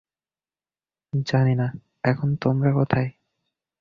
[1.13, 1.67] জানি না,
[2.03, 3.09] এখন তোমরা কোথায়।